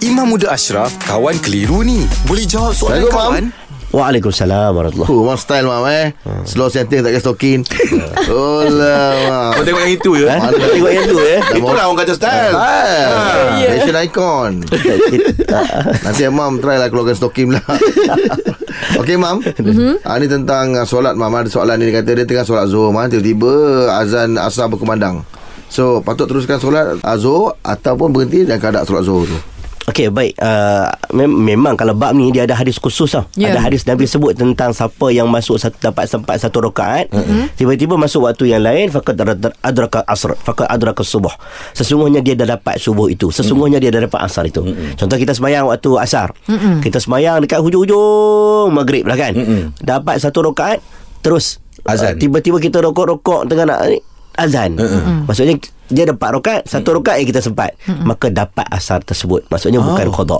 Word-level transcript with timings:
Imam 0.00 0.32
Muda 0.32 0.48
Ashraf, 0.48 0.96
kawan 1.04 1.36
keliru 1.44 1.84
ni. 1.84 2.08
Boleh 2.24 2.48
jawab 2.48 2.72
soalan 2.72 3.04
Assalamualaikum, 3.04 3.52
kawan? 3.52 3.68
Waalaikumsalam 3.90 4.70
warahmatullahi 4.70 5.10
Oh, 5.10 5.26
mam 5.26 5.34
style 5.34 5.66
mam 5.66 5.82
eh. 5.90 6.14
Slow 6.46 6.70
setting 6.70 7.02
tak 7.02 7.10
kena 7.10 7.20
stokin. 7.20 7.60
Oh 8.30 8.62
lah. 8.62 9.50
Kau 9.50 9.66
tengok 9.66 9.82
yang 9.82 9.94
itu 9.98 10.10
je 10.14 10.26
Mana 10.30 10.54
Tengok 10.54 10.92
yang 10.94 11.06
tu 11.10 11.18
eh 11.18 11.42
Itulah 11.50 11.90
orang 11.90 11.98
kata 11.98 12.14
style 12.14 12.54
Ah, 12.54 13.58
fashion 13.58 13.96
icon. 13.98 14.52
Nanti 16.06 16.20
mam 16.30 16.62
try 16.62 16.78
lah 16.78 16.86
keluarkan 16.86 17.18
stokin 17.18 17.58
lah. 17.58 17.64
Okey 19.02 19.18
mam. 19.18 19.42
Mm-hmm. 19.42 20.06
Ah, 20.06 20.16
ni 20.16 20.30
tentang 20.30 20.78
uh, 20.78 20.86
solat 20.86 21.18
mam. 21.18 21.34
Ada 21.34 21.50
soalan 21.50 21.76
ni 21.76 21.90
dia 21.90 21.98
kata 21.98 22.14
dia 22.14 22.24
tengah 22.24 22.46
solat 22.46 22.70
Zuhur 22.70 22.94
mam. 22.94 23.10
Tiba-tiba 23.10 23.52
azan 23.90 24.38
asar 24.38 24.70
berkumandang. 24.70 25.26
So 25.66 25.98
patut 26.00 26.30
teruskan 26.30 26.56
solat 26.56 27.02
Zuhur 27.18 27.58
ataupun 27.60 28.14
berhenti 28.14 28.46
dan 28.46 28.62
keadaan 28.62 28.86
solat 28.86 29.02
Zuhur 29.02 29.26
tu. 29.26 29.38
Okey 29.88 30.12
baik 30.12 30.36
uh, 30.36 30.92
mem- 31.16 31.40
memang 31.40 31.72
kalau 31.72 31.96
bab 31.96 32.12
ni 32.12 32.28
dia 32.28 32.44
ada 32.44 32.52
hadis 32.52 32.76
khusus 32.76 33.16
tau. 33.16 33.24
Yeah. 33.32 33.56
Ada 33.56 33.60
hadis 33.64 33.88
Nabi 33.88 34.04
sebut 34.04 34.36
tentang 34.36 34.76
siapa 34.76 35.08
yang 35.08 35.26
masuk 35.32 35.56
satu 35.56 35.80
dapat 35.80 36.04
sempat 36.04 36.36
satu 36.36 36.60
rakaat 36.60 37.08
mm-hmm. 37.08 37.56
tiba-tiba 37.56 37.96
masuk 37.96 38.28
waktu 38.28 38.52
yang 38.52 38.60
lain 38.60 38.92
faqad 38.92 39.16
adra- 39.16 39.56
adraka 39.64 40.04
asr 40.04 40.36
faqad 40.36 40.68
adraka 40.68 41.00
subuh. 41.00 41.32
Sesungguhnya 41.72 42.20
dia 42.20 42.36
dah 42.36 42.60
dapat 42.60 42.76
subuh 42.76 43.08
itu. 43.08 43.32
Sesungguhnya 43.32 43.80
mm-hmm. 43.80 43.92
dia 43.92 43.98
dah 43.98 44.02
dapat 44.10 44.20
asar 44.20 44.44
itu. 44.46 44.60
Mm-hmm. 44.60 45.00
Contoh 45.00 45.16
kita 45.16 45.32
sembahyang 45.32 45.64
waktu 45.66 45.90
asar. 45.96 46.28
Mm-hmm. 46.46 46.74
Kita 46.84 46.98
sembahyang 47.00 47.36
dekat 47.42 47.60
hujung-hujung 47.64 48.68
maghrib 48.70 49.08
lah 49.08 49.16
kan. 49.16 49.32
Mm-hmm. 49.32 49.80
Dapat 49.80 50.16
satu 50.20 50.44
rakaat 50.52 50.84
terus 51.24 51.58
Azan. 51.80 52.12
Uh, 52.12 52.20
tiba-tiba 52.20 52.60
kita 52.60 52.84
rokok-rokok 52.84 53.48
tengah 53.48 53.64
nak 53.64 53.80
ni, 53.88 53.98
azan. 54.36 54.76
Mm-hmm. 54.76 55.24
Maksudnya 55.24 55.56
dia 55.90 56.06
dapat 56.06 56.38
rakaat 56.38 56.62
satu 56.64 57.02
rakaat 57.02 57.20
yang 57.20 57.28
kita 57.28 57.42
sempat 57.42 57.74
mm-hmm. 57.84 58.06
maka 58.06 58.26
dapat 58.30 58.66
asar 58.70 59.02
tersebut 59.02 59.44
maksudnya 59.50 59.82
oh. 59.82 59.86
bukan 59.86 60.06
qada 60.08 60.38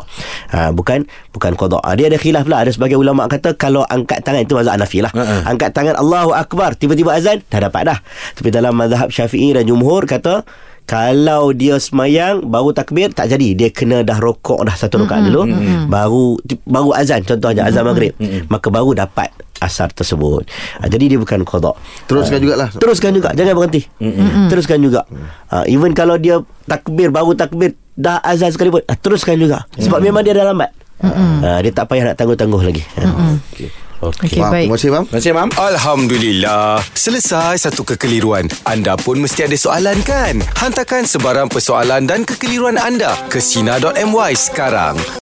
ha, 0.54 0.58
bukan 0.70 0.98
bukan 1.34 1.52
qada 1.58 1.78
ha, 1.82 1.92
dia 1.98 2.06
ada 2.06 2.16
khilaf 2.16 2.46
lah 2.46 2.62
ada 2.62 2.70
sebagai 2.70 2.96
ulama 2.96 3.26
kata 3.26 3.58
kalau 3.58 3.82
angkat 3.90 4.22
tangan 4.22 4.46
itu 4.46 4.54
mazhab 4.54 4.78
Hanafi 4.78 4.98
lah 5.02 5.12
uh-uh. 5.12 5.50
angkat 5.50 5.70
tangan 5.74 5.98
Allahu 5.98 6.30
akbar 6.32 6.78
tiba-tiba 6.78 7.12
azan 7.12 7.42
dah 7.50 7.60
dapat 7.60 7.90
dah 7.90 7.98
tapi 8.38 8.48
dalam 8.54 8.72
mazhab 8.72 9.10
Syafi'i 9.10 9.52
dan 9.52 9.66
jumhur 9.66 10.06
kata 10.06 10.46
kalau 10.88 11.54
dia 11.54 11.78
semayang 11.78 12.50
baru 12.50 12.74
takbir 12.74 13.14
tak 13.14 13.30
jadi 13.30 13.54
dia 13.54 13.68
kena 13.70 14.02
dah 14.02 14.18
rokok 14.18 14.66
dah 14.66 14.74
satu 14.74 15.02
rakaat 15.04 15.22
mm-hmm. 15.22 15.34
dulu 15.34 15.42
mm-hmm. 15.46 15.82
baru 15.90 16.26
baru 16.66 16.90
azan 16.94 17.22
contohnya 17.26 17.66
azan 17.66 17.86
maghrib 17.86 18.14
mm-hmm. 18.18 18.50
maka 18.50 18.66
baru 18.70 18.94
dapat 18.94 19.30
asar 19.60 19.92
tersebut 19.92 20.48
ha, 20.80 20.88
jadi 20.88 21.16
dia 21.16 21.18
bukan 21.20 21.44
qada 21.44 21.72
Teruskan 22.08 22.38
jugalah. 22.42 22.68
Teruskan 22.74 23.10
juga 23.14 23.28
Jangan 23.36 23.54
berhenti 23.54 23.82
mm-hmm. 23.86 24.48
Teruskan 24.50 24.78
juga 24.82 25.06
uh, 25.52 25.64
Even 25.70 25.94
kalau 25.94 26.18
dia 26.18 26.42
Takbir 26.66 27.14
Baru 27.14 27.36
takbir 27.38 27.78
Dah 27.94 28.18
azan 28.24 28.50
sekali 28.50 28.72
pun 28.72 28.82
uh, 28.82 28.96
Teruskan 28.98 29.38
juga 29.38 29.68
Sebab 29.78 30.00
mm-hmm. 30.00 30.06
memang 30.10 30.22
dia 30.26 30.34
dah 30.34 30.44
lambat 30.50 30.70
uh, 31.04 31.58
Dia 31.62 31.72
tak 31.72 31.86
payah 31.92 32.10
nak 32.10 32.16
tangguh-tangguh 32.18 32.62
lagi 32.62 32.82
okay. 33.54 33.70
Okey, 34.00 34.40
Mam, 34.40 34.48
baik. 34.48 34.64
Terima 34.64 34.76
kasih 34.80 34.90
mam. 34.96 35.04
Terima 35.04 35.20
kasih 35.20 35.32
mam 35.36 35.50
Alhamdulillah. 35.60 36.80
Selesai 36.96 37.68
satu 37.68 37.84
kekeliruan. 37.84 38.48
Anda 38.64 38.96
pun 38.96 39.20
mesti 39.20 39.44
ada 39.44 39.52
soalan 39.60 40.00
kan? 40.08 40.40
Hantarkan 40.56 41.04
sebarang 41.04 41.52
persoalan 41.52 42.08
dan 42.08 42.24
kekeliruan 42.24 42.80
anda 42.80 43.12
ke 43.28 43.36
Sina.my 43.36 44.32
sekarang. 44.32 44.96